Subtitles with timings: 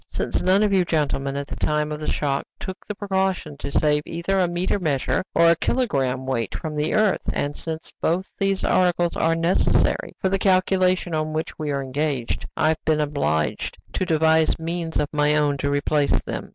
[0.11, 3.71] "Since none of you gentlemen, at the time of the shock, took the precaution to
[3.71, 8.33] save either a meter measure or a kilogramme weight from the earth, and since both
[8.39, 12.99] these articles are necessary for the calculation on which we are engaged, I have been
[12.99, 16.49] obliged to devise means of my own to replace them."